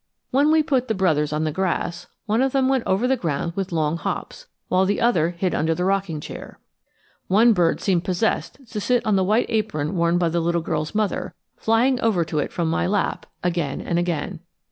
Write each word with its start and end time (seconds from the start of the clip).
When 0.31 0.49
we 0.51 0.63
put 0.63 0.87
the 0.87 0.95
brothers 0.95 1.31
on 1.31 1.43
the 1.43 1.51
grass, 1.51 2.07
one 2.25 2.41
of 2.41 2.53
them 2.53 2.67
went 2.67 2.83
over 2.87 3.07
the 3.07 3.15
ground 3.15 3.53
with 3.55 3.71
long 3.71 3.97
hops, 3.97 4.47
while 4.67 4.83
the 4.83 4.99
other 4.99 5.29
hid 5.29 5.53
under 5.53 5.75
the 5.75 5.85
rocking 5.85 6.19
chair. 6.19 6.57
One 7.27 7.53
bird 7.53 7.79
seemed 7.79 8.03
possessed 8.03 8.57
to 8.71 8.81
sit 8.81 9.05
on 9.05 9.15
the 9.15 9.23
white 9.23 9.45
apron 9.49 9.95
worn 9.95 10.17
by 10.17 10.29
the 10.29 10.39
little 10.41 10.61
girl's 10.63 10.95
mother, 10.95 11.35
flying 11.55 11.99
over 12.01 12.25
to 12.25 12.39
it 12.39 12.51
from 12.51 12.67
my 12.67 12.87
lap, 12.87 13.27
again 13.43 13.79
and 13.79 13.99
again. 13.99 14.39